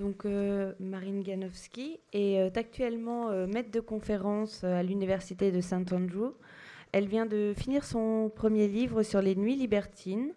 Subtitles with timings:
[0.00, 6.32] Donc, euh, Marine Ganowski est actuellement maître de conférence à l'Université de Saint Andrew.
[6.92, 10.32] Elle vient de finir son premier livre sur les nuits libertines,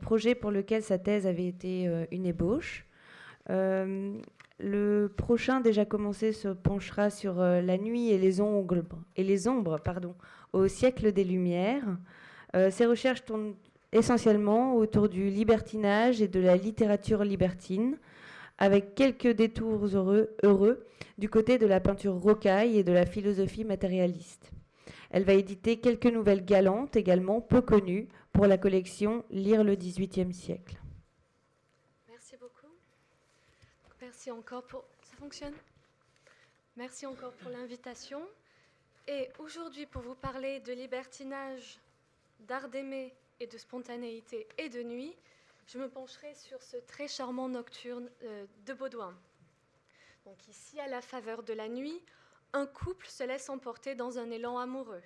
[0.00, 2.84] projet pour lequel sa thèse avait été une ébauche.
[3.48, 8.82] Le prochain, déjà commencé, se penchera sur la nuit et les ombres,
[9.16, 10.16] et les ombres pardon,
[10.52, 11.86] au siècle des Lumières.
[12.70, 13.54] ses recherches tournent
[13.92, 17.96] essentiellement autour du libertinage et de la littérature libertine,
[18.62, 19.86] avec quelques détours
[20.44, 20.86] heureux,
[21.18, 24.52] du côté de la peinture rocaille et de la philosophie matérialiste.
[25.10, 30.32] Elle va éditer quelques nouvelles galantes également peu connues pour la collection Lire le XVIIIe
[30.32, 30.76] siècle.
[32.08, 32.72] Merci beaucoup.
[34.00, 34.84] Merci encore pour...
[35.02, 35.54] Ça fonctionne?
[36.76, 38.20] Merci encore pour l'invitation.
[39.08, 41.80] Et aujourd'hui, pour vous parler de libertinage,
[42.46, 45.16] d'art d'aimer et de spontanéité et de nuit,
[45.66, 49.16] je me pencherai sur ce très charmant nocturne euh, de Baudouin.
[50.24, 52.04] Donc ici, à la faveur de la nuit,
[52.52, 55.02] un couple se laisse emporter dans un élan amoureux.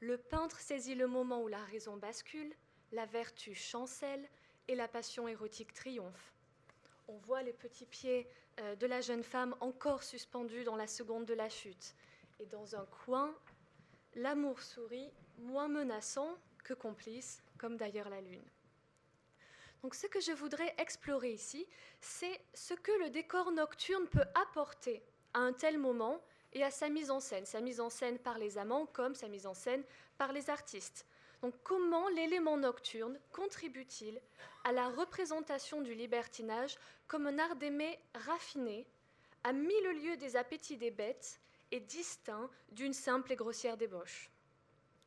[0.00, 2.54] Le peintre saisit le moment où la raison bascule,
[2.92, 4.28] la vertu chancelle
[4.68, 6.34] et la passion érotique triomphe.
[7.08, 8.28] On voit les petits pieds
[8.60, 11.94] euh, de la jeune femme encore suspendus dans la seconde de la chute.
[12.38, 13.34] Et dans un coin,
[14.14, 18.44] l'amour sourit, moins menaçant que complice, comme d'ailleurs la Lune.
[19.82, 21.66] Donc ce que je voudrais explorer ici,
[22.00, 25.02] c'est ce que le décor nocturne peut apporter
[25.34, 26.20] à un tel moment
[26.52, 29.28] et à sa mise en scène, sa mise en scène par les amants comme sa
[29.28, 29.84] mise en scène
[30.16, 31.06] par les artistes.
[31.42, 34.20] Donc comment l'élément nocturne contribue-t-il
[34.64, 36.76] à la représentation du libertinage
[37.06, 38.86] comme un art d'aimer raffiné,
[39.44, 44.30] à mille lieues des appétits des bêtes et distinct d'une simple et grossière débauche?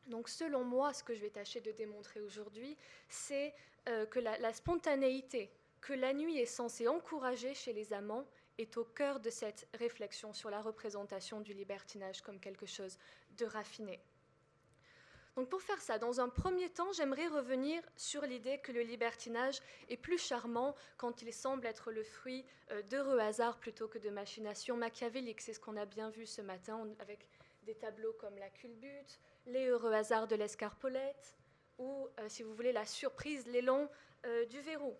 [0.08, 2.78] Donc selon moi, ce que je vais tâcher de démontrer aujourd'hui,
[3.09, 3.53] c'est
[3.89, 5.51] euh, que la, spontanéité
[5.81, 8.25] que la nuit est censée encourager chez les amants
[8.57, 12.97] est au cœur de cette réflexion sur la représentation du libertinage comme quelque chose
[13.38, 13.99] de raffiné.
[15.35, 19.59] Donc pour faire ça, dans un premier temps, j'aimerais revenir sur l'idée que le libertinage
[19.89, 22.45] est plus charmant quand il semble être le fruit
[22.89, 25.41] d'heureux hasards plutôt que de machinations machiavéliques.
[25.41, 27.27] C'est ce qu'on a bien vu ce matin avec
[27.63, 31.38] des tableaux comme la culbute, les heureux hasards de l'escarpolette,
[31.81, 33.90] ou, euh, si vous voulez, la surprise, l'élan
[34.25, 34.96] euh, du verrou.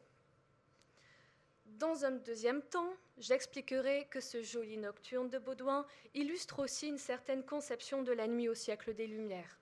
[1.66, 7.46] Dans un deuxième temps, j'expliquerai que ce joli nocturne de Baudouin illustre aussi une certaine
[7.46, 9.60] conception de la nuit au siècle des Lumières.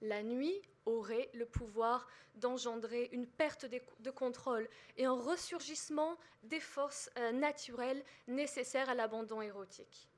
[0.00, 7.10] La nuit aurait le pouvoir d'engendrer une perte de contrôle et un ressurgissement des forces
[7.18, 10.08] euh, naturelles nécessaires à l'abandon érotique.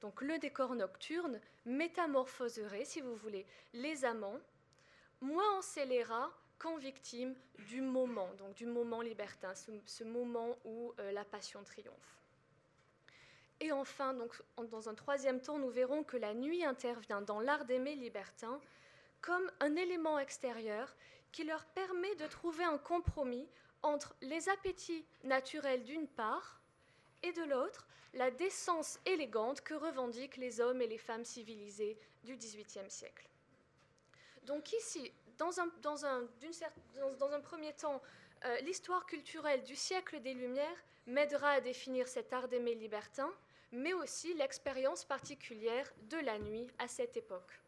[0.00, 4.40] Donc le décor nocturne métamorphoserait, si vous voulez, les amants,
[5.20, 11.12] moins en scélérat qu'en victime du moment, donc du moment libertin, ce, moment où euh,
[11.12, 12.20] la passion triomphe.
[13.60, 17.64] Et enfin, donc, dans un troisième temps, nous verrons que la nuit intervient dans l'art
[17.66, 18.60] d'aimer libertin
[19.20, 20.94] comme un élément extérieur
[21.30, 23.48] qui leur permet de trouver un compromis
[23.82, 26.60] entre les appétits naturels d'une part
[27.22, 32.36] et de l'autre la décence élégante que revendiquent les hommes et les femmes civilisés du
[32.36, 33.29] XVIIIe siècle.
[34.44, 36.28] Donc ici, dans un, dans un,
[37.18, 38.00] dans, un premier temps,
[38.44, 43.32] euh, l'histoire culturelle du siècle des Lumières m'aidera à définir cet art d'aimer libertin,
[43.72, 47.60] mais aussi l'expérience particulière de la nuit à cette époque.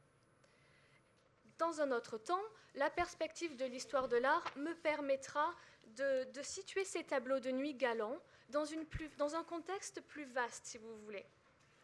[1.59, 2.43] Dans un autre temps,
[2.75, 5.55] la perspective de l'histoire de l'art me permettra
[5.97, 8.19] de, de situer ces tableaux de nuit galants
[8.49, 11.25] dans, une plus, dans un contexte plus vaste, si vous voulez.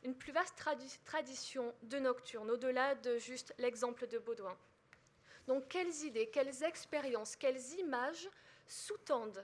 [0.05, 0.55] Une plus vaste
[1.05, 4.57] tradition de nocturne, au-delà de juste l'exemple de Baudouin.
[5.49, 8.29] Donc, quelles idées, quelles expériences, quelles images
[8.67, 9.43] sous-tendent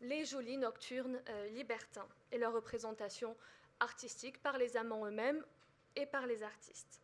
[0.00, 3.36] les jolis nocturnes euh, libertins et leur représentation
[3.78, 5.44] artistique par les amants eux-mêmes
[5.94, 7.00] et par les artistes?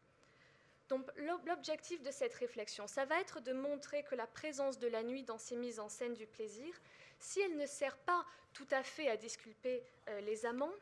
[0.89, 1.09] Donc
[1.47, 5.23] l'objectif de cette réflexion, ça va être de montrer que la présence de la nuit
[5.23, 6.75] dans ces mises en scène du plaisir
[7.21, 10.75] si elle ne sert pas tout à fait à disculper euh, les amants,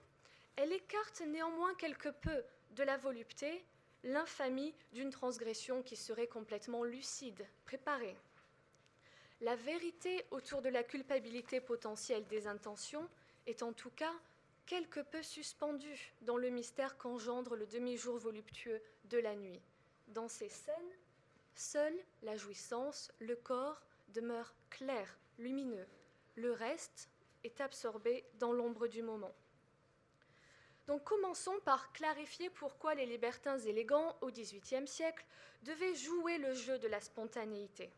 [0.57, 3.63] elle écarte néanmoins quelque peu de la volupté
[4.05, 8.17] l'infamie d'une transgression qui serait complètement lucide, préparée.
[9.41, 13.09] La vérité autour de la culpabilité potentielle des intentions
[13.47, 14.15] est en tout cas
[14.67, 19.61] quelque peu suspendue dans le mystère qu'engendre le demi-jour voluptueux de la nuit.
[20.09, 20.75] Dans ces scènes,
[21.55, 25.87] seule la jouissance, le corps demeure clair, lumineux,
[26.37, 27.09] le reste
[27.45, 29.33] est absorbé dans l'ombre du moment.
[30.89, 35.25] Donc commençons par clarifier pourquoi les libertins élégants au XVIIIe siècle
[35.63, 37.91] devaient jouer le jeu de la spontanéité.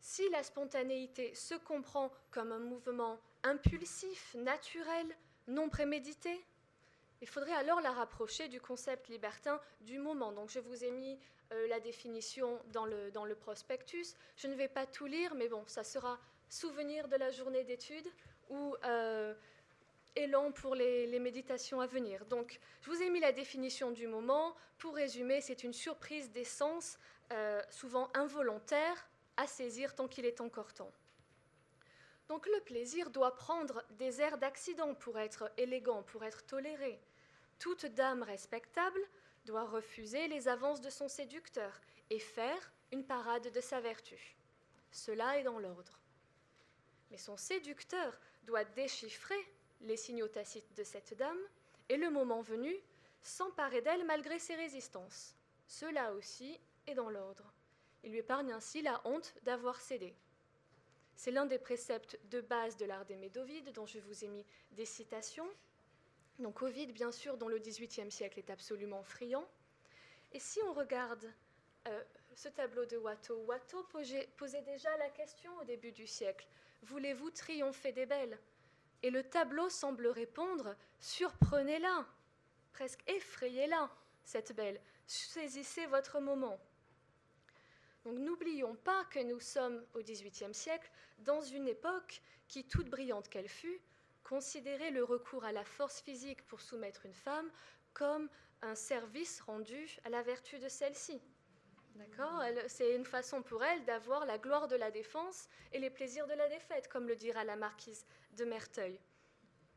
[0.00, 5.06] Si la spontanéité se comprend comme un mouvement impulsif, naturel,
[5.46, 6.44] non prémédité
[7.22, 10.32] Il faudrait alors la rapprocher du concept libertin du moment.
[10.32, 11.20] Donc je vous ai mis
[11.52, 14.16] euh, la définition dans le, prospectus.
[14.36, 16.18] Je ne vais pas tout lire, mais bon, ça sera
[16.48, 18.10] souvenir de la journée d'études
[18.48, 19.34] ou euh,
[20.16, 22.24] élan pour les, méditations à venir.
[22.26, 24.54] Donc, je vous ai mis la définition du moment.
[24.78, 26.98] Pour résumer, c'est une surprise des sens,
[27.32, 30.92] euh, souvent involontaire, à saisir tant qu'il est encore temps.
[32.28, 37.00] Donc, le plaisir doit prendre des airs d'accident pour être élégant, pour être toléré.
[37.58, 39.00] Toute dame respectable
[39.44, 41.80] doit refuser les avances de son séducteur
[42.10, 44.36] et faire une parade de sa vertu.
[44.92, 45.98] Cela est dans l'ordre.
[47.10, 51.38] Mais son séducteur doit déchiffrer les signaux tacites de cette dame
[51.88, 52.74] et, le moment venu,
[53.22, 55.34] s'emparer d'elle malgré ses résistances.
[55.66, 57.52] Cela aussi est dans l'ordre.
[58.02, 60.14] Il lui épargne ainsi la honte d'avoir cédé.
[61.16, 64.46] C'est l'un des préceptes de base de l'art des Médovides, dont je vous ai mis
[64.72, 65.48] des citations.
[66.38, 69.46] Donc Ovide, bien sûr, dont le XVIIIe siècle est absolument friand.
[70.32, 71.30] Et si on regarde
[71.88, 72.02] euh,
[72.34, 76.46] ce tableau de Watteau, Watteau posait déjà la question au début du siècle.
[76.82, 78.38] Voulez-vous triompher des belles?
[79.02, 82.06] Et le tableau semble répondre Surprenez-la,
[82.72, 83.90] presque effrayez-la,
[84.24, 86.58] cette belle, saisissez votre moment.
[88.04, 93.28] Donc n'oublions pas que nous sommes au XVIIIe siècle dans une époque qui, toute brillante
[93.28, 93.80] qu'elle fût,
[94.24, 97.50] considérait le recours à la force physique pour soumettre une femme
[97.92, 98.28] comme
[98.62, 101.20] un service rendu à la vertu de celle-ci.
[101.96, 102.42] D'accord?
[102.68, 106.34] C'est une façon pour elle d'avoir la gloire de la défense et les plaisirs de
[106.34, 108.06] la défaite, comme le dira la marquise
[108.36, 108.98] de Merteuil.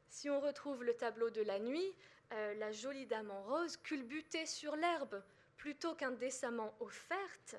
[0.10, 1.96] Si on retrouve le tableau de la nuit,
[2.34, 5.24] euh, la jolie dame en rose, culbutée sur l'herbe,
[5.58, 7.56] plutôt qu'indécemment offerte,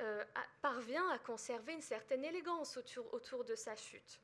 [0.00, 0.24] euh,
[0.62, 4.20] parvient à conserver une certaine élégance autour, de sa chute.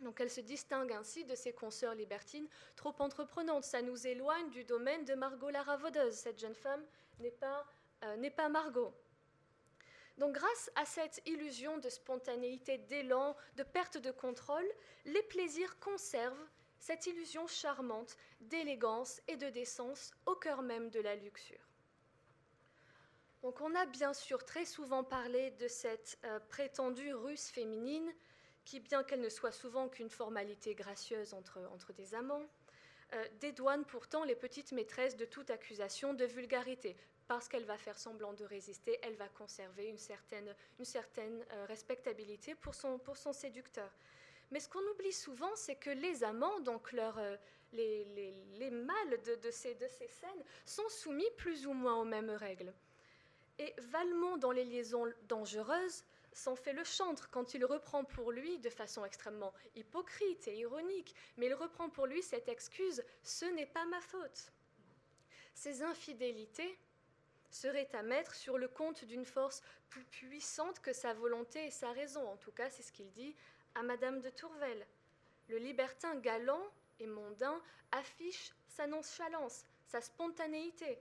[0.00, 3.64] Donc elle se distingue ainsi de ses consoeurs libertines trop entreprenantes.
[3.64, 6.14] Ça nous éloigne du domaine de Margot la Ravaudeuse.
[6.14, 6.84] Cette jeune femme
[7.18, 7.66] n'est pas
[8.04, 8.94] euh, n'est pas Margot.
[10.18, 14.66] Donc grâce à cette illusion de spontanéité, d'élan, de perte de contrôle,
[15.04, 16.48] les plaisirs conservent
[16.80, 21.68] cette illusion charmante d'élégance et de décence au cœur même de la luxure.
[23.42, 28.12] Donc on a bien sûr très souvent parlé de cette euh, prétendue ruse féminine
[28.64, 32.44] qui, bien qu'elle ne soit souvent qu'une formalité gracieuse entre, entre des amants,
[33.14, 36.96] euh, dédouane pourtant les petites maîtresses de toute accusation de vulgarité,
[37.28, 40.48] parce qu'elle va faire semblant de résister, elle va conserver une certaine,
[41.52, 42.98] euh, respectabilité pour son,
[43.32, 43.90] séducteur.
[44.50, 47.36] Mais ce qu'on oublie souvent, c'est que les amants, donc euh,
[47.74, 52.06] les, les, les, mâles de, ces, de ces scènes, sont soumis plus ou moins aux
[52.06, 52.72] mêmes règles.
[53.58, 58.58] Et Valmont, dans les liaisons dangereuses, s'en fait le chantre quand il reprend pour lui,
[58.58, 63.66] de façon extrêmement hypocrite et ironique, mais il reprend pour lui cette excuse Ce n'est
[63.66, 64.52] pas ma faute.
[65.52, 66.78] Ces infidélités
[67.50, 71.92] serait à mettre sur le compte d'une force plus puissante que sa volonté et sa
[71.92, 72.26] raison.
[72.28, 73.34] En tout cas, c'est ce qu'il dit
[73.74, 74.86] à Madame de Tourvel.
[75.48, 76.66] Le libertin galant
[77.00, 77.60] et mondain
[77.92, 80.98] affiche sa nonchalance, sa spontanéité.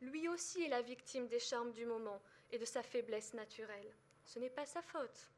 [0.00, 3.94] Lui aussi est la victime des charmes du moment et de sa faiblesse naturelle.
[4.24, 5.30] Ce n'est pas sa faute.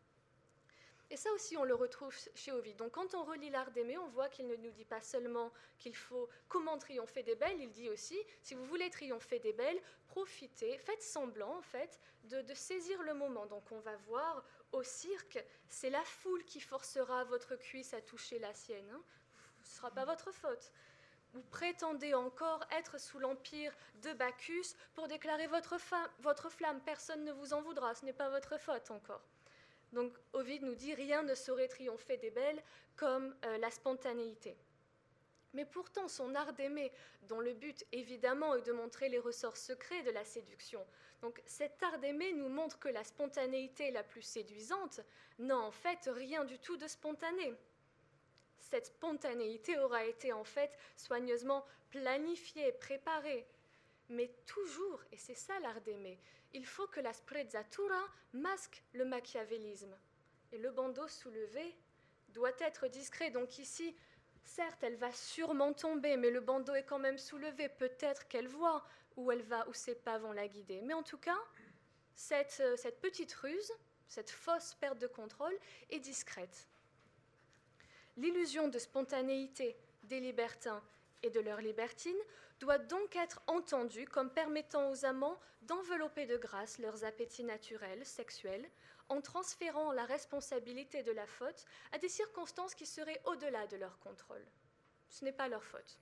[1.11, 2.77] Et ça aussi, on le retrouve chez Ovid.
[2.77, 5.97] Donc quand on relit l'art d'aimer, on voit qu'il ne nous dit pas seulement qu'il
[5.97, 10.77] faut comment triompher des belles, il dit aussi, si vous voulez triompher des belles, profitez,
[10.77, 13.47] faites semblant en fait de, saisir le moment.
[13.47, 18.39] Donc on va voir au cirque, c'est la foule qui forcera votre cuisse à toucher
[18.39, 18.91] la sienne.
[18.93, 19.03] Hein.
[19.63, 20.73] Ce ne sera pas votre faute.
[21.33, 25.79] Vous prétendez encore être sous l'empire de Bacchus pour déclarer votre
[26.51, 26.81] flamme.
[26.85, 29.23] Personne ne vous en voudra, ce n'est pas votre faute encore.
[29.93, 32.63] Donc Ovid nous dit rien ne saurait triompher des belles
[32.97, 34.57] comme euh, la spontanéité.
[35.55, 36.93] Mais pourtant, son art d'aimer,
[37.23, 40.85] dont le but évidemment est de montrer les ressorts secrets de la séduction,
[41.23, 45.01] donc cet art d'aimer nous montre que la spontanéité la plus séduisante
[45.39, 47.55] n'a en fait rien du tout de spontané.
[48.61, 53.47] Cette spontanéité aura été en fait soigneusement planifiée, préparée,
[54.09, 56.19] mais toujours, et c'est ça l'art d'aimer,
[56.55, 59.97] il faut que la sprezzatura masque le machiavélisme.
[60.53, 61.77] Et le bandeau soulevé
[62.31, 63.31] doit être discret.
[63.31, 63.95] Donc ici,
[64.43, 67.69] certes, elle va sûrement tomber, mais le bandeau est quand même soulevé.
[67.69, 68.85] Peut-être qu'elle voit
[69.17, 70.81] où elle va, où ses pas vont la guider.
[70.81, 71.39] Mais en tout cas,
[72.15, 73.73] cette, euh, cette petite ruse,
[74.09, 75.57] cette fausse perte de contrôle
[75.91, 76.69] est discrète.
[78.17, 80.83] L'illusion de spontanéité des libertins
[81.23, 82.17] et de leurs libertines
[82.61, 88.69] doit donc être entendue comme permettant aux amants d'envelopper de grâce leurs appétits naturels, sexuels,
[89.09, 93.99] en transférant la responsabilité de la faute à des circonstances qui seraient au-delà de leur
[94.01, 94.45] contrôle.
[95.09, 95.99] Ce n'est pas leur faute.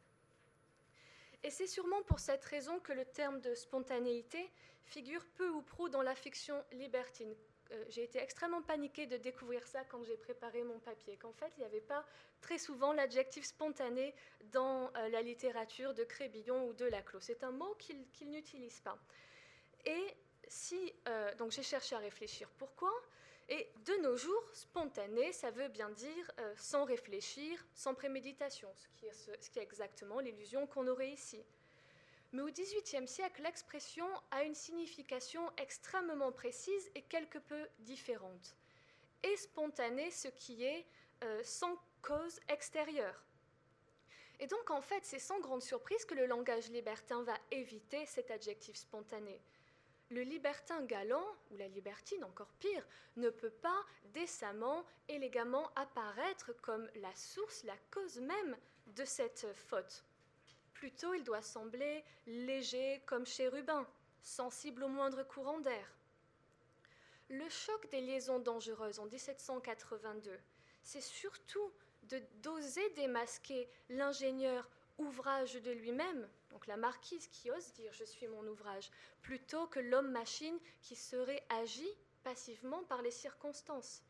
[1.42, 4.50] Et c'est sûrement pour cette raison que le terme de spontanéité
[4.84, 7.34] figure peu ou prou dans la fiction libertine.
[7.72, 11.52] Euh, j'ai été extrêmement paniquée de découvrir ça quand j'ai préparé mon papier, qu'en fait,
[11.56, 12.04] il n'y avait pas
[12.40, 14.14] très souvent l'adjectif spontané
[14.52, 17.20] dans euh, la littérature de Crébillon ou de Laclos.
[17.20, 18.98] C'est un mot qu'il n'utilise pas.
[19.84, 20.16] Et
[20.48, 22.92] si, euh, donc j'ai cherché à réfléchir pourquoi,
[23.48, 29.60] et de nos jours, spontané, ça veut bien dire sans réfléchir, sans préméditation, ce qui
[29.60, 31.44] est exactement l'illusion qu'on aurait ici.
[32.36, 38.54] Mais au XVIIIe siècle, l'expression a une signification extrêmement précise et quelque peu différente.
[39.22, 40.84] Et spontané, ce qui est
[41.24, 43.24] euh, sans cause extérieure.
[44.38, 48.30] Et donc, en fait, c'est sans grande surprise que le langage libertin va éviter cet
[48.30, 49.40] adjectif spontané.
[50.10, 56.86] Le libertin galant, ou la libertine encore pire, ne peut pas décemment, élégamment apparaître comme
[56.96, 60.04] la source, la cause même de cette faute.
[60.78, 63.86] Plutôt, il doit sembler léger comme chérubin,
[64.20, 65.90] sensible au moindre courant d'air.
[67.30, 70.38] Le choc des liaisons dangereuses en 1782,
[70.82, 71.72] c'est surtout
[72.04, 74.68] de d'oser démasquer l'ingénieur
[74.98, 78.90] ouvrage de lui-même, donc la marquise qui ose dire je suis mon ouvrage,
[79.22, 81.88] plutôt que l'homme-machine qui serait agi
[82.22, 84.02] passivement par les circonstances.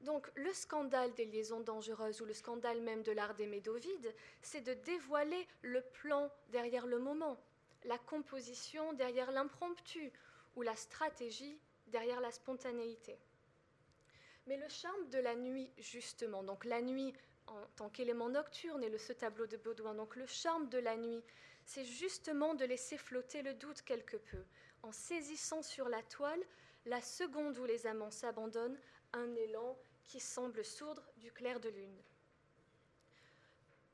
[0.00, 4.60] Donc le scandale des liaisons dangereuses ou le scandale même de l'art des Médovides, c'est
[4.60, 7.38] de dévoiler le plan derrière le moment,
[7.84, 10.12] la composition derrière l'impromptu
[10.54, 13.18] ou la stratégie derrière la spontanéité.
[14.46, 17.12] Mais le charme de la nuit, justement, donc la nuit
[17.48, 20.96] en tant qu'élément nocturne et le, ce tableau de Baudouin, donc le charme de la
[20.96, 21.22] nuit,
[21.64, 24.44] c'est justement de laisser flotter le doute quelque peu,
[24.82, 26.42] en saisissant sur la toile
[26.86, 28.78] la seconde où les amants s'abandonnent
[29.12, 32.02] un élan qui semble sourdre du clair de lune.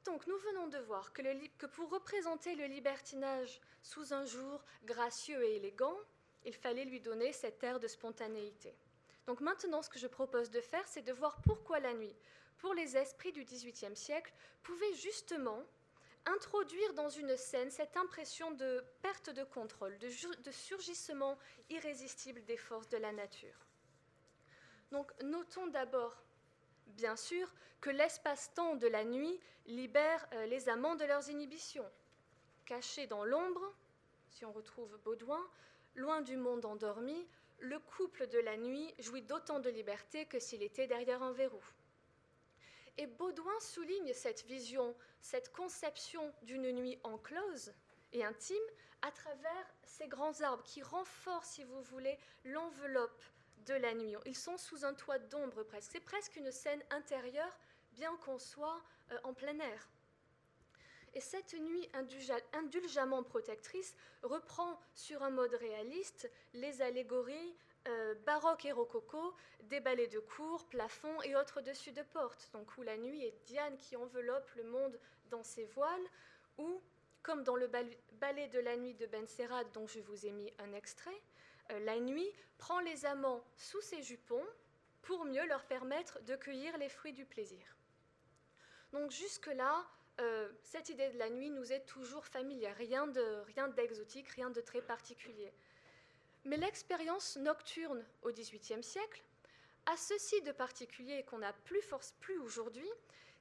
[0.04, 5.56] Donc nous venons de voir que, pour représenter le libertinage sous un jour gracieux et
[5.56, 5.96] élégant,
[6.44, 8.74] il fallait lui donner cet air de spontanéité.
[9.26, 12.16] Donc maintenant, ce que je propose de faire, c'est de voir pourquoi la nuit,
[12.58, 14.32] pour les esprits du XVIIIe siècle,
[14.64, 15.62] pouvait justement
[16.26, 21.38] introduire dans une scène cette impression de perte de contrôle, de surgissement
[21.70, 23.66] irrésistible des forces de la nature.
[25.22, 26.22] Notons d'abord,
[26.86, 31.88] bien sûr, que l'espace-temps de la nuit libère euh, les amants de leurs inhibitions.
[32.64, 33.74] Cachés dans l'ombre,
[34.28, 35.44] si on retrouve Baudouin,
[35.94, 37.26] loin du monde endormi,
[37.58, 41.62] le couple de la nuit jouit d'autant de liberté que s'il était derrière un verrou.
[42.98, 47.72] Et Baudouin souligne cette vision, cette conception d'une nuit enclose
[48.12, 48.56] et intime
[49.00, 53.22] à travers ces grands arbres qui renforcent, si vous voulez, l'enveloppe
[53.66, 54.14] de la nuit.
[54.26, 55.90] Ils sont sous un toit d'ombre presque.
[55.92, 57.58] C'est presque une scène intérieure,
[57.92, 59.88] bien qu'on soit euh, en plein air.
[61.14, 61.88] Et cette nuit
[62.54, 67.54] indulgemment protectrice reprend sur un mode réaliste les allégories
[67.88, 72.78] euh, baroques et rococo des ballets de cour, plafonds et autres dessus de porte, donc
[72.78, 74.98] où la nuit est Diane qui enveloppe le monde
[75.30, 76.06] dans ses voiles,
[76.58, 76.80] ou,
[77.22, 79.26] comme dans le ballet de la nuit de Ben
[79.74, 81.20] dont je vous ai mis un extrait,
[81.80, 84.46] la nuit prend les amants sous ses jupons
[85.02, 87.76] pour mieux leur permettre de cueillir les fruits du plaisir.
[88.92, 89.84] Donc jusque-là,
[90.20, 93.06] euh, cette idée de la nuit nous est toujours familière, rien
[93.68, 95.52] d'exotique, rien, rien de très particulier.
[96.44, 99.22] Mais l'expérience nocturne au XVIIIe siècle
[99.86, 102.88] a ceci de particulier qu'on n'a plus, force, plus aujourd'hui,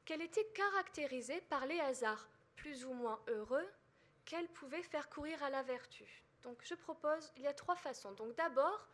[0.05, 3.67] qu'elle était caractérisée par les hasards plus ou moins heureux
[4.25, 6.23] qu'elle pouvait faire courir à la vertu.
[6.43, 8.11] Donc je propose, il y a trois façons.
[8.13, 8.87] Donc d'abord,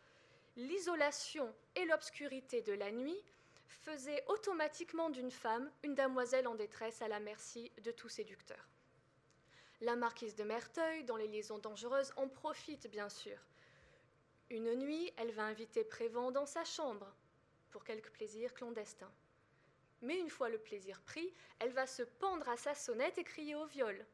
[0.56, 3.24] l'isolation et l'obscurité de la nuit
[3.68, 8.70] faisaient automatiquement d'une femme une damoiselle en détresse à la merci de tout séducteur.
[9.82, 13.38] La marquise de Merteuil, dans les liaisons dangereuses, en profite bien sûr.
[14.50, 17.14] Une nuit, elle va inviter Prévent dans sa chambre
[17.70, 19.12] pour quelques plaisirs clandestins.
[20.02, 23.56] Mais une fois le plaisir pris, elle va se pendre à sa sonnette et crier
[23.56, 24.06] au viol.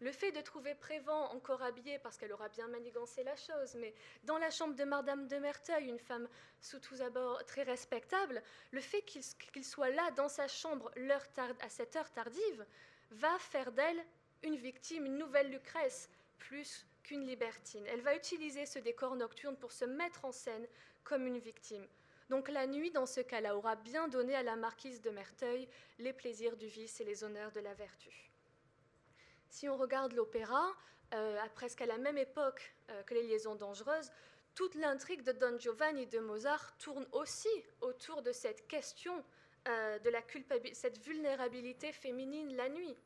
[0.00, 3.94] Le fait de trouver Prévent encore habillé, parce qu'elle aura bien manigancé la chose, mais
[4.24, 6.26] dans la chambre de Madame de Merteuil, une femme
[6.60, 10.90] sous tous abords très respectable, le fait qu'il soit là dans sa chambre
[11.60, 12.64] à cette heure tardive
[13.10, 14.02] va faire d'elle
[14.42, 17.86] une victime, une nouvelle Lucrèce, plus qu'une libertine.
[17.86, 20.66] Elle va utiliser ce décor nocturne pour se mettre en scène
[21.04, 21.86] comme une victime.
[22.30, 26.12] Donc la nuit, dans ce cas-là, aura bien donné à la marquise de Merteuil les
[26.12, 28.29] plaisirs du vice et les honneurs de la vertu.
[29.50, 30.64] Si on regarde l'opéra,
[31.12, 34.10] euh, presque à la même époque euh, que les liaisons dangereuses,
[34.54, 37.48] toute l'intrigue de Don Giovanni de Mozart tourne aussi
[37.80, 39.24] autour de cette question
[39.68, 40.22] euh, de la
[40.72, 42.96] cette vulnérabilité féminine la nuit.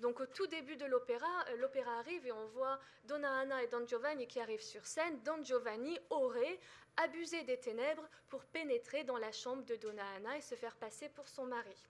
[0.00, 3.86] Donc au tout début de l'opéra, l'opéra arrive et on voit Donna Anna et Don
[3.86, 5.20] Giovanni qui arrivent sur scène.
[5.22, 6.58] Don Giovanni aurait
[6.96, 11.08] abusé des ténèbres pour pénétrer dans la chambre de Donna Anna et se faire passer
[11.08, 11.86] pour son mari.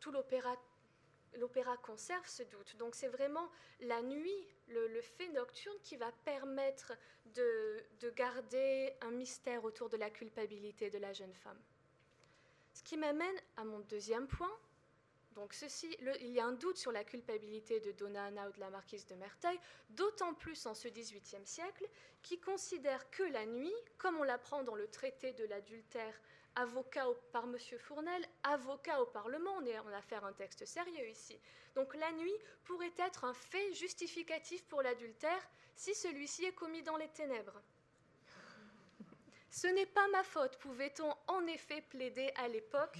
[0.00, 0.56] Tout l'opéra
[1.36, 2.76] l'opéra conserve ce doute.
[2.76, 3.48] Donc c'est vraiment
[3.80, 6.92] la nuit, le, fait nocturne qui va permettre
[7.26, 7.84] de,
[8.16, 11.60] garder un mystère autour de la culpabilité de la jeune femme.
[12.74, 14.52] Ce qui m'amène à mon deuxième point.
[15.34, 18.60] Donc ceci, il y a un doute sur la culpabilité de Donna Anna ou de
[18.60, 19.58] la marquise de Merteuil,
[19.90, 21.86] d'autant plus en ce XVIIIe siècle,
[22.22, 26.20] qui considère que la nuit, comme on l'apprend dans le traité de l'adultère
[26.58, 27.56] avocat par M.
[27.78, 31.38] Fournel, avocat au Parlement, on est en affaire un texte sérieux ici.
[31.74, 32.34] Donc la nuit
[32.64, 35.40] pourrait être un fait justificatif pour l'adultère
[35.76, 37.62] si celui-ci est commis dans les ténèbres.
[39.50, 42.98] Ce n'est pas ma faute, pouvait-on en effet plaider à l'époque,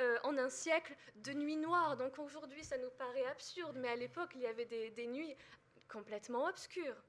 [0.00, 1.96] euh, en un siècle de nuit noire.
[1.96, 5.34] Donc aujourd'hui, ça nous paraît absurde, mais à l'époque, il y avait des nuits
[5.88, 7.02] complètement obscures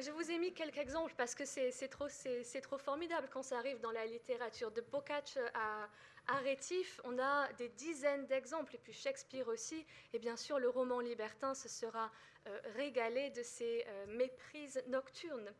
[0.00, 3.92] je vous ai mis quelques exemples parce que c'est trop, formidable quand ça arrive dans
[3.92, 4.70] la littérature.
[4.72, 5.88] De Boccaccio à,
[6.26, 10.68] à Rétif, on a des dizaines d'exemples, et puis Shakespeare aussi, et bien sûr le
[10.68, 12.10] roman libertin se sera
[12.46, 15.52] euh, régalé de ces euh, méprises nocturnes.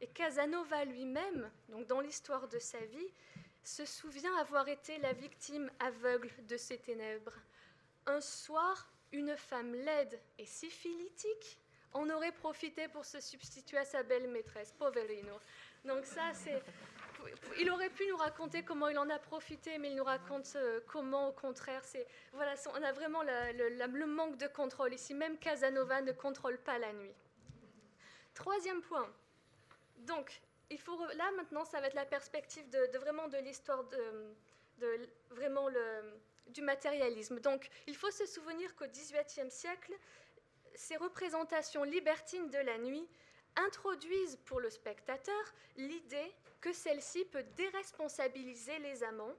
[0.00, 3.12] Et Casanova lui-même, donc dans l'histoire de sa vie,
[3.64, 7.34] se souvient avoir été la victime aveugle de ces ténèbres.
[8.06, 11.59] Un soir, une femme laide et syphilitique
[11.94, 15.38] on aurait profité pour se substituer à sa belle maîtresse, Poverino.
[15.84, 16.62] Donc ça, c'est...
[17.58, 20.80] Il aurait pu nous raconter comment il en a profité, mais il nous raconte euh,
[20.86, 22.06] comment, au contraire, c'est...
[22.32, 25.14] Voilà, on a vraiment le, manque de contrôle ici.
[25.14, 27.12] Même Casanova ne contrôle pas la nuit.
[28.34, 29.08] Troisième point.
[29.98, 30.98] Donc, il faut...
[31.14, 36.62] Là, maintenant, ça va être la perspective de, vraiment de l'histoire de, vraiment le, du
[36.62, 37.40] matérialisme.
[37.40, 39.92] Donc, il faut se souvenir qu'au XVIIIe siècle,
[40.74, 43.06] ces représentations libertines de la nuit
[43.56, 49.34] introduisent pour le spectateur l'idée que celle-ci peut déresponsabiliser les amants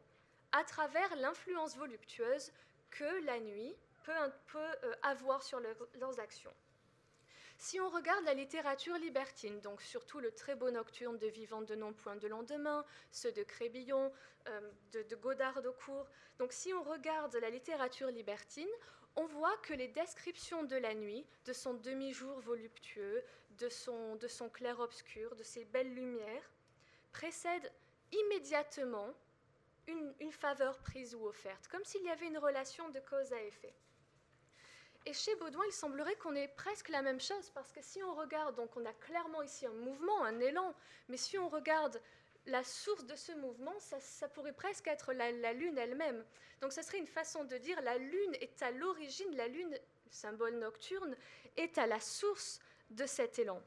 [0.51, 2.51] à travers l'influence voluptueuse
[2.89, 4.11] que la nuit peut,
[4.55, 6.53] euh, avoir sur leurs actions.
[7.57, 11.75] Si on regarde la littérature libertine, donc surtout le très beau nocturne de Vivant de
[11.75, 14.11] Non-Point de Lendemain, ceux de Crébillon,
[14.47, 18.67] euh, de, de Godard de Cour, donc si on regarde la littérature libertine,
[19.15, 23.23] on voit que les descriptions de la nuit, de son demi-jour voluptueux,
[23.57, 26.51] de son, de son clair-obscur, de ses belles lumières,
[27.11, 27.71] précèdent
[28.11, 29.13] immédiatement
[29.87, 33.41] une, une, faveur prise ou offerte, comme s'il y avait une relation de cause à
[33.41, 33.73] effet.
[35.05, 38.13] Et chez Baudouin, il semblerait qu'on ait presque la même chose, parce que si on
[38.13, 40.75] regarde, donc on a clairement ici un mouvement, un élan,
[41.09, 41.99] mais si on regarde
[42.45, 46.25] la source de ce mouvement, ça, pourrait presque être la, Lune elle-même.
[46.61, 49.77] Donc ce serait une façon de dire la Lune est à l'origine, la Lune,
[50.09, 51.15] symbole nocturne,
[51.57, 53.61] est à la source de cet élan.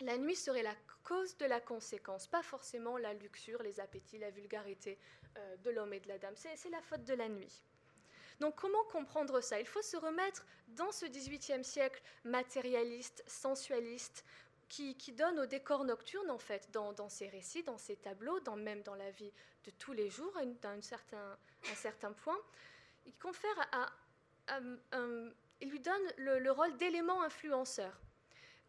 [0.00, 4.30] La nuit serait la cause de la conséquence, pas forcément la luxure, les appétits, la
[4.30, 4.98] vulgarité
[5.36, 6.34] euh, de l'homme et de la dame.
[6.36, 7.64] C'est la faute de la nuit.
[8.40, 9.60] Donc comment comprendre ça?
[9.60, 14.24] Il faut se remettre dans ce XVIIIe siècle matérialiste, sensualiste,
[14.70, 18.82] qui, donne au décor nocturne, en fait, dans, ces récits, dans ces tableaux, dans, même
[18.82, 19.32] dans la vie
[19.64, 21.36] de tous les jours, un certain,
[21.70, 22.38] un certain point,
[23.04, 23.90] il confère à,
[25.60, 28.00] il lui donne le, rôle d'élément influenceur.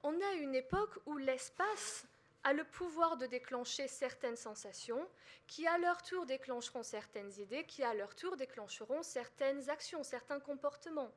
[0.03, 2.05] On a une époque où l'espace
[2.43, 5.07] a le pouvoir de déclencher certaines sensations,
[5.45, 10.39] qui à leur tour déclencheront certaines idées, qui à leur tour déclencheront certaines actions, certains
[10.39, 11.11] comportements.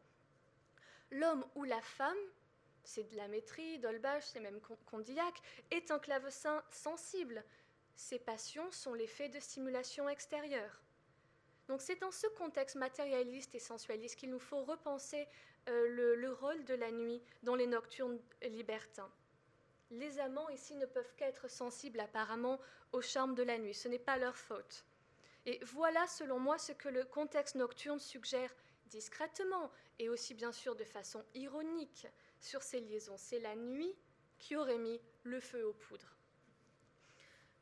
[1.11, 2.15] L'homme ou la femme
[2.85, 5.35] c'est de la maîtrise, d'Olbach, c'est même Condillac,
[5.71, 7.45] est un clavecin sensible.
[7.97, 10.81] Ses passions sont l'effet de stimulation extérieure.
[11.69, 15.27] Donc c'est dans ce contexte matérialiste et sensualiste qu'il nous faut repenser
[15.69, 19.11] euh, le, le, rôle de la nuit dans les nocturnes libertins.
[19.91, 22.61] Les amants ici ne peuvent qu'être sensibles apparemment
[22.93, 24.85] au charme de la nuit, ce n'est pas leur faute.
[25.47, 28.55] Et voilà selon moi ce que le contexte nocturne suggère
[28.87, 32.07] discrètement et aussi bien sûr de façon ironique
[32.45, 33.17] sur ces liaisons.
[33.17, 33.95] C'est la nuit
[34.39, 36.17] qui aurait mis le feu aux poudres.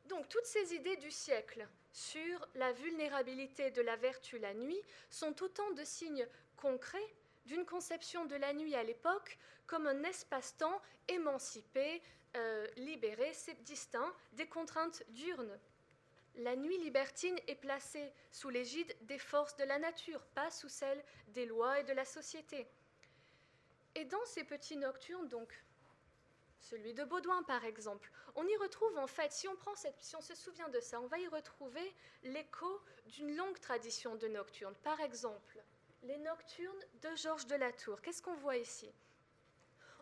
[0.05, 5.41] Donc toutes ces idées du siècle sur la vulnérabilité de la vertu la nuit sont
[5.41, 7.13] autant de signes concrets
[7.45, 12.01] d'une conception de la nuit à l'époque comme un espace-temps émancipé,
[12.35, 15.59] euh, libéré, distinct des contraintes diurnes.
[16.35, 21.03] La nuit libertine est placée sous l'égide des forces de la nature, pas sous celle
[21.27, 22.67] des lois et de la société.
[23.95, 25.63] Et dans ces petits nocturnes, donc
[26.63, 28.09] celui de Baudouin par exemple.
[28.35, 31.93] On y retrouve en fait, si on, se souvient de ça, on va y retrouver
[32.23, 34.75] l'écho d'une longue tradition de nocturnes.
[34.83, 35.61] Par exemple,
[36.03, 38.01] les nocturnes de Georges de la Tour.
[38.01, 38.91] Qu'est-ce qu'on voit ici?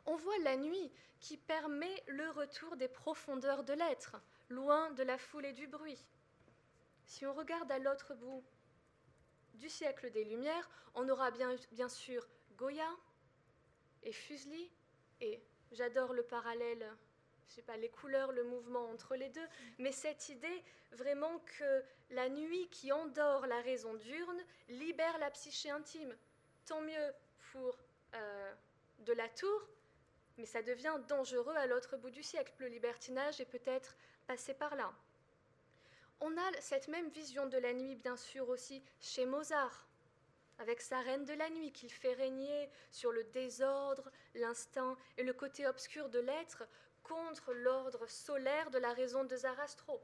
[0.05, 4.15] On voit la nuit qui permet le retour des profondeurs de l'être,
[4.49, 6.07] loin de la foule et du bruit.
[7.05, 8.43] Si on regarde à l'autre bout
[9.55, 12.89] du siècle des Lumières, on aura bien sûr Goya
[14.03, 14.71] et Fuseli
[15.21, 16.85] et J'adore le parallèle,
[17.47, 19.47] je sais pas, les couleurs, le mouvement entre les deux,
[19.79, 25.69] mais cette idée vraiment que la nuit qui endort la raison diurne libère la psyché
[25.69, 26.13] intime.
[26.65, 27.13] Tant mieux
[27.51, 27.77] pour
[28.15, 28.53] euh,
[28.99, 29.61] de la tour,
[30.37, 32.53] mais ça devient dangereux à l'autre bout du siècle.
[32.57, 33.95] Le libertinage est peut-être
[34.27, 34.91] passé par là.
[36.19, 39.87] On a cette même vision de la nuit, bien sûr, aussi chez Mozart
[40.61, 45.33] avec sa reine de la nuit qu'il fait régner sur le désordre, l'instinct et le
[45.33, 46.67] côté obscur de l'être
[47.03, 50.01] contre l'ordre solaire de la raison de Zarastro.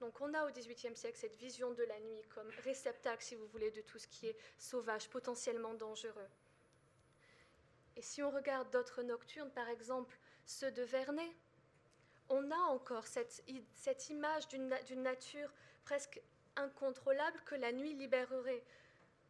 [0.00, 3.46] Donc on a au XVIIIe siècle cette vision de la nuit comme réceptacle, si vous
[3.46, 6.28] voulez, de tout ce qui est sauvage, potentiellement dangereux.
[7.96, 11.34] Et si on regarde d'autres nocturnes, par exemple ceux de Vernet,
[12.28, 15.52] on a encore cette, cette image d'une nature
[15.84, 16.20] presque
[16.56, 18.64] incontrôlable que la nuit libérerait.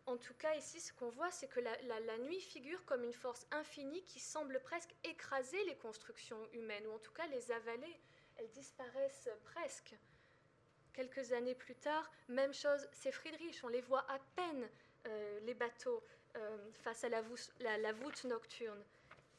[0.07, 3.47] En tout cas, ici, ce qu'on voit, c'est que la, nuit figure comme une force
[3.53, 8.01] infinie qui semble presque écraser les constructions humaines, ou en tout cas les avaler.
[8.37, 9.95] Elles disparaissent presque.
[10.93, 14.69] Quelques années plus tard, même chose, c'est Friedrich, on les voit à peine,
[15.07, 16.03] euh, les bateaux,
[16.37, 18.83] euh, face à la voûte, nocturne.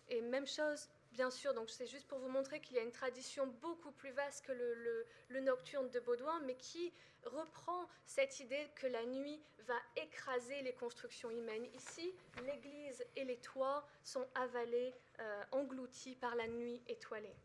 [0.08, 2.91] Et même chose, bien sûr, donc c'est juste pour vous montrer qu'il y a une
[2.91, 6.91] tradition beaucoup plus vaste que le nocturne de Baudouin, mais qui
[7.26, 11.65] reprend cette idée que la nuit va écraser les constructions humaines.
[11.73, 12.13] Ici,
[12.45, 17.36] l'église et les toits sont avalés, euh, engloutis par la nuit étoilée.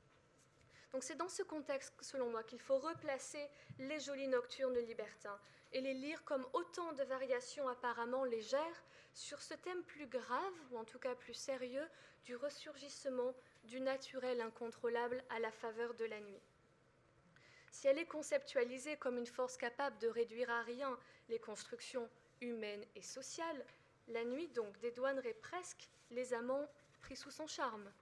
[0.93, 3.47] Donc c'est dans ce contexte, selon moi, qu'il faut replacer
[3.79, 5.39] les jolis nocturnes libertins
[5.73, 10.79] et les lire comme autant de variations apparemment légères sur ce thème plus grave, ou
[10.79, 11.87] en tout cas plus sérieux,
[12.25, 13.35] du ressurgissement
[13.69, 16.43] du naturel incontrôlable à la faveur de la nuit.
[17.71, 22.09] Si elle est conceptualisée comme une force capable de réduire à rien les constructions
[22.41, 23.65] humaines et sociales,
[24.09, 26.67] la nuit donc dédouanerait presque les amants
[27.01, 27.93] pris sous son charme.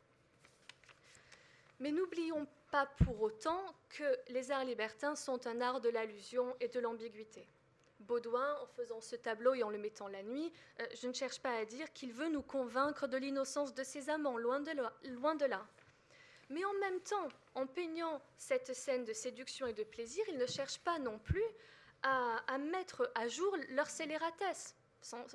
[1.80, 6.68] Mais n'oublions pas pour autant que les arts libertins sont un art de l'allusion et
[6.68, 7.46] de l'ambiguïté.
[8.06, 11.40] Baudouin, en faisant ce tableau et en le mettant la nuit, euh, je ne cherche
[11.40, 14.70] pas à dire qu'il veut nous convaincre de l'innocence de ses amants, loin de,
[15.10, 15.66] loin de là.
[16.48, 20.46] Mais en même temps, en peignant cette scène de séduction et de plaisir, il ne
[20.46, 21.44] cherche pas non plus
[22.02, 24.76] à, mettre à jour leur scélératesse.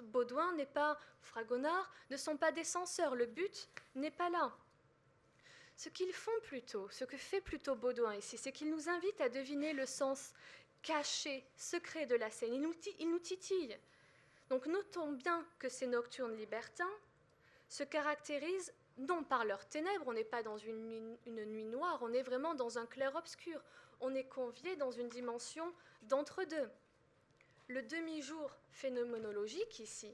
[0.04, 4.52] Baudouin n'est pas Fragonard, ne sont pas des censeurs, le but n'est pas là.
[5.76, 9.30] Ce qu'ils font plutôt, ce que fait plutôt Baudouin ici, c'est qu'il nous invite à
[9.30, 10.34] deviner le sens
[10.82, 12.54] caché, secret de la scène.
[12.54, 13.78] Il nous, il nous titille.
[14.50, 16.92] Donc notons bien que ces nocturnes libertins
[17.70, 22.22] se caractérisent non par leurs ténèbres, on n'est pas dans une, nuit noire, on est
[22.22, 23.62] vraiment dans un clair-obscur.
[24.02, 26.70] On est convié dans une dimension d'entre-deux.
[27.68, 30.14] Le demi-jour phénoménologique ici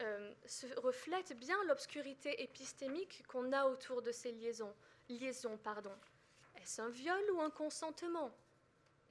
[0.00, 0.32] euh,
[0.78, 4.74] reflète bien l'obscurité épistémique qu'on a autour de ces liaisons.
[5.08, 5.92] liaisons pardon.
[6.60, 8.32] Est-ce un viol ou un consentement?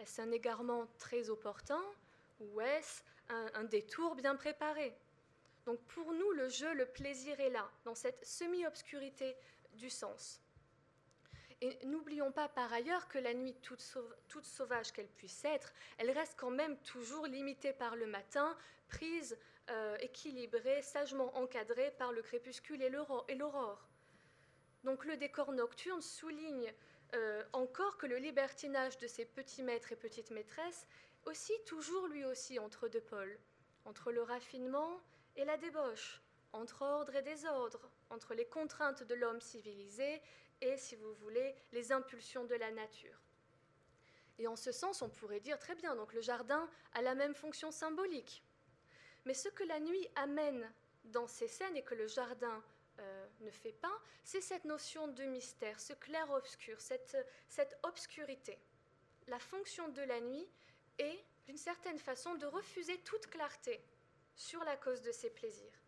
[0.02, 1.82] Est-ce un égarement très opportun
[2.40, 4.98] ou est-ce un détour bien préparé?
[5.66, 9.36] Donc pour nous, le jeu, le plaisir est là, dans cette semi-obscurité
[9.74, 10.42] du sens.
[11.62, 13.80] Et n'oublions pas par ailleurs que la nuit, toute,
[14.42, 19.38] sauvage qu'elle puisse être, elle reste quand même toujours limitée par le matin, prise,
[19.70, 23.88] euh, équilibrée, sagement encadrée par le crépuscule et l'aurore.
[24.84, 26.74] Donc le décor nocturne souligne
[27.14, 30.88] euh, encore que le libertinage de ces petits maîtres et petites maîtresses
[31.26, 33.38] aussi toujours lui aussi entre deux pôles,
[33.86, 35.02] entre le raffinement
[35.36, 36.22] et la débauche,
[36.54, 40.22] entre ordre et désordre, entre les contraintes de l'homme civilisé
[40.62, 43.22] et, si vous voulez, les impulsions de la nature.
[44.40, 47.36] Et en ce sens, on pourrait dire très bien, donc le jardin a la même
[47.36, 48.44] fonction symbolique.
[49.26, 50.72] Mais ce que la nuit amène
[51.06, 52.64] dans ces scènes et que le jardin
[53.42, 58.58] ne fait pas, c'est cette notion de mystère, ce clair-obscur, cette, cette obscurité.
[59.28, 60.48] La fonction de la nuit
[60.98, 63.84] est, d'une certaine façon, de refuser toute clarté,
[64.36, 65.80] sur la cause de ses plaisirs.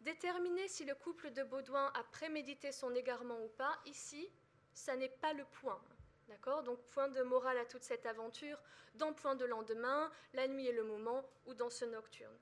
[0.00, 4.30] Déterminer si le couple de Baudouin a prémédité son égarement ou pas, ici,
[4.72, 5.80] ça n'est pas le point.
[6.28, 6.62] D'accord?
[6.62, 8.58] Donc, point de morale à toute cette aventure,
[8.94, 12.38] dans point de lendemain, la nuit et le moment, ou dans ce nocturne.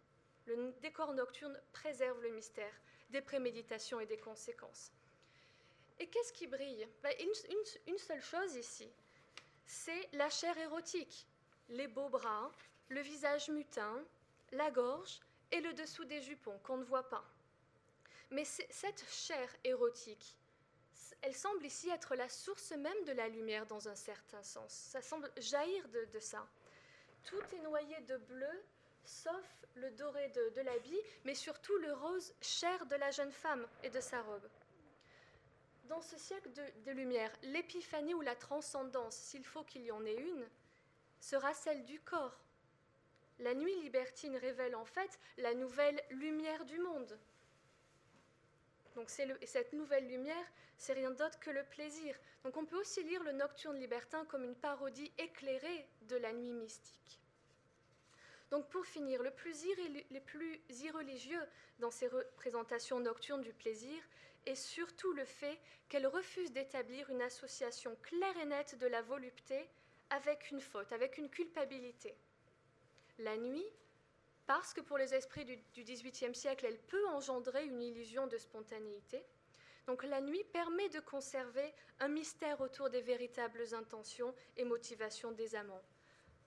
[0.47, 2.75] Le décor nocturne préserve le mystère
[3.11, 4.93] des préméditations et des conséquences.
[5.99, 6.87] Et qu'est-ce qui brille?
[7.03, 7.13] Ben,
[7.87, 8.91] une, seule chose ici,
[9.67, 11.27] c'est la chair érotique,
[11.69, 12.51] les beaux bras,
[12.89, 14.05] le visage mutin,
[14.53, 17.25] la gorge et le dessous des jupons qu'on ne voit pas.
[18.31, 20.37] Mais cette chair érotique,
[21.23, 24.73] elle semble ici être la source même de la lumière dans un certain sens.
[24.73, 26.47] Ça semble jaillir de, ça.
[27.25, 28.65] Tout est noyé de bleu,
[29.07, 33.91] sauf le doré de, l'habit, mais surtout le rose chair de la jeune femme et
[33.91, 34.49] de sa robe.
[35.85, 36.51] Dans ce siècle
[36.85, 40.47] de lumière, l'épiphanie ou la transcendance, s'il faut qu'il y en ait une,
[41.21, 42.39] sera celle du corps.
[43.39, 47.19] La nuit libertine révèle en fait la nouvelle lumière du monde.
[48.95, 50.47] Donc cette nouvelle lumière,
[50.79, 52.17] c'est rien d'autre que le plaisir.
[52.45, 56.53] Donc on peut aussi lire le Nocturne libertin comme une parodie éclairée de la nuit
[56.53, 57.21] mystique.
[58.51, 59.67] Donc pour finir, le plus
[60.11, 61.43] les plus irreligieux
[61.79, 64.03] dans ces représentations nocturnes du plaisir
[64.47, 69.69] est surtout le fait qu'elles refusent d'établir une association claire et nette de la volupté
[70.11, 72.15] avec une faute, avec une culpabilité.
[73.19, 73.67] La nuit,
[74.47, 79.25] parce que pour les esprits du, XVIIIe siècle, elle peut engendrer une illusion de spontanéité.
[79.87, 85.55] Donc la nuit permet de conserver un mystère autour des véritables intentions et motivations des
[85.57, 85.83] amants.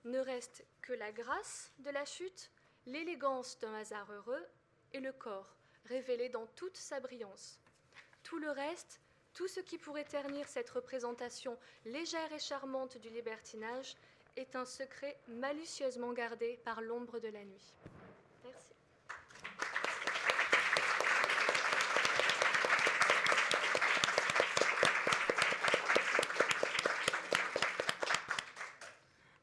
[0.06, 2.52] Ne reste que la grâce de la chute,
[2.86, 4.46] l'élégance d'un hasard heureux
[4.94, 7.60] et le corps, révélé dans toute sa brillance.
[8.24, 9.02] Tout le reste,
[9.34, 13.96] tout ce qui pourrait ternir cette représentation légère et charmante du libertinage,
[14.38, 17.74] est un secret malicieusement gardé par l'ombre de la nuit.
[18.46, 18.74] Merci.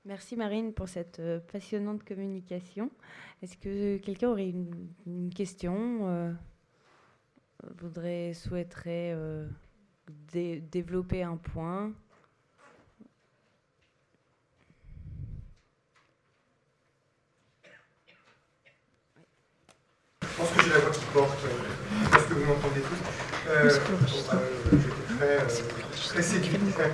[0.07, 2.93] Merci Marine pour cette euh, passionnante communication.
[3.43, 6.33] Est-ce que quelqu'un aurait une, question, euh,
[7.81, 9.49] voudrait, souhaiterait euh,
[10.33, 11.93] développer un point?
[20.23, 21.47] Je pense que j'ai la voix qui porte,
[22.13, 23.49] parce que vous m'entendez tous?
[23.49, 26.93] Euh, très, euh, très séduit, très,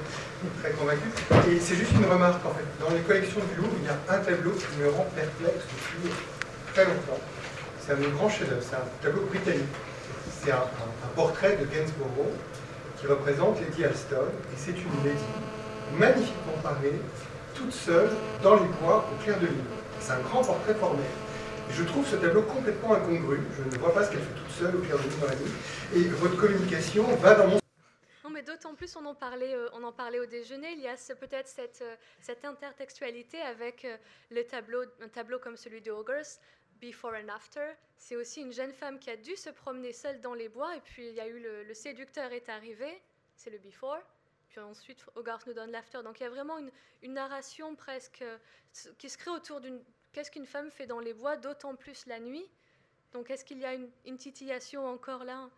[0.60, 1.08] très convaincu.
[1.50, 2.64] Et c'est juste une remarque en fait.
[2.80, 6.10] Dans les collections du Louvre, il y a un tableau qui me rend perplexe depuis
[6.72, 7.20] très longtemps.
[7.80, 9.64] C'est un grand chef-d'œuvre, c'est un tableau britannique.
[10.42, 10.64] C'est un,
[11.14, 12.32] portrait de Gainsborough
[12.98, 15.22] qui représente Lady Alston, et c'est une lady
[15.98, 17.00] magnifiquement parée,
[17.54, 18.08] toute seule,
[18.42, 19.64] dans les bois, au clair de lune.
[20.00, 21.04] C'est un grand portrait formel
[21.76, 23.40] je trouve ce tableau complètement incongru.
[23.56, 25.34] Je ne vois pas ce qu'elle fait toute seule au clair de lune dans la
[25.34, 25.52] nuit.
[25.96, 27.61] Et votre communication va dans mon
[28.42, 30.72] d'autant plus, on en parlait, euh, on en parlait au déjeuner.
[30.72, 33.96] Il y a peut-être cette, euh, cette intertextualité avec euh,
[34.30, 36.42] le tableau, un tableau comme celui de August,
[36.80, 37.72] Before and After.
[37.96, 40.80] C'est aussi une jeune femme qui a dû se promener seule dans les bois, et
[40.80, 43.02] puis il y a eu le, séducteur est arrivé,
[43.36, 44.00] c'est le Before.
[44.48, 46.02] Puis ensuite, Hogarth nous donne l'after.
[46.02, 46.58] Donc il y a vraiment
[47.00, 48.22] une narration presque
[48.98, 52.20] qui se crée autour d'une Qu'est-ce qu'une femme fait dans les bois, d'autant plus la
[52.20, 52.46] nuit
[53.12, 55.48] Donc est-ce qu'il y a une, titillation encore là?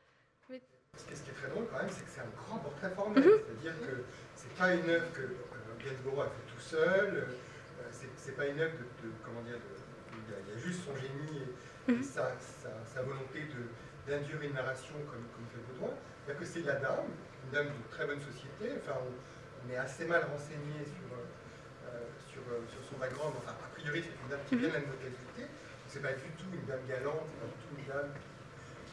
[0.97, 3.23] Ce qui est très drôle quand même, c'est que c'est un grand portrait formel.
[3.23, 3.31] Mhm.
[3.45, 4.05] C'est-à-dire que
[4.35, 8.61] c'est pas une œuvre que euh, Gainsborough a fait tout seul, euh, c'est pas une
[8.61, 9.59] œuvre de, comment dire,
[10.13, 11.43] il, y a, juste son génie
[11.89, 12.03] et, mhm.
[12.03, 13.47] sa, volonté
[14.07, 15.95] d'induire une narration comme, comme fait Baudouin.
[16.25, 17.11] C'est-à-dire que c'est la dame,
[17.45, 22.43] une dame de très bonne société, enfin on, est assez mal renseigné sur, euh, sur,
[22.69, 25.45] sur, son background, enfin priori, c'est une dame qui vient de la Ce
[25.89, 28.34] C'est pas du tout une dame galante, c'est pas du tout une dame qui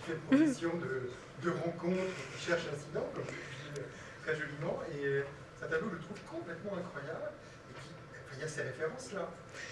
[0.01, 1.09] fait profession de,
[1.43, 2.01] de rencontre,
[2.35, 3.83] qui cherche incident, comme je dis euh,
[4.23, 4.79] très joliment.
[4.93, 5.23] Et euh,
[5.61, 7.31] un tableau, je le trouve complètement incroyable.
[7.69, 9.29] Et puis, il y a ces références-là.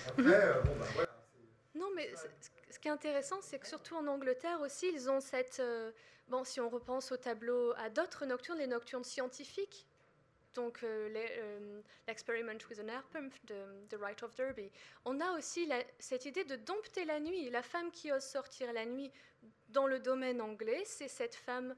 [0.07, 1.09] Après, euh, bon, ben voilà.
[1.75, 2.11] Non, mais
[2.69, 5.61] ce qui est intéressant, c'est que surtout en Angleterre aussi, ils ont cette.
[6.27, 9.87] bon, si on repense au tableau, à d'autres nocturnes, les nocturnes scientifiques,
[10.55, 13.55] donc euh, euh, l'experiment with an Airpump de
[13.89, 14.69] The Right of Derby.
[15.05, 17.49] On a aussi cette idée de dompter la nuit.
[17.49, 19.11] La femme qui ose sortir la nuit
[19.69, 21.75] dans le domaine anglais, c'est cette femme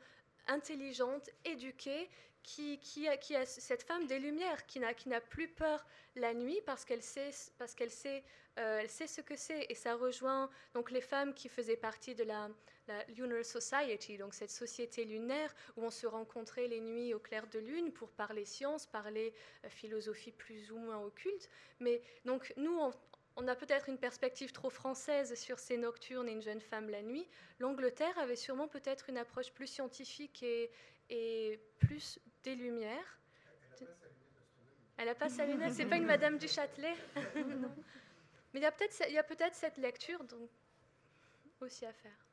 [0.48, 2.10] intelligente, éduquée,
[2.44, 6.86] qui, qui, a, qui, cette femme des Lumières, qui n'a plus peur la nuit parce
[6.86, 8.24] qu'elle sait, parce qu'elle sait,
[8.60, 9.66] euh, elle sait ce que c'est.
[9.70, 12.50] Et ça rejoint donc les femmes qui faisaient partie de la,
[12.88, 17.48] la Lunar Society, donc cette société lunaire où on se rencontrait les nuits au clair
[17.48, 21.50] de lune pour parler science, parler euh, philosophie plus ou moins occulte.
[21.80, 22.80] Mais donc nous,
[23.36, 27.02] on, a peut-être une perspective trop française sur ces nocturnes et une jeune femme la
[27.02, 27.28] nuit.
[27.60, 30.72] L'Angleterre avait sûrement peut-être une approche plus scientifique et,
[31.10, 33.20] et plus des lumières.
[34.98, 36.94] Elle n'a pas sa lunette, c'est pas une Madame du Châtelet.
[38.54, 40.50] Mais il y a peut-être peut cette lecture donc,
[41.60, 42.31] aussi à faire.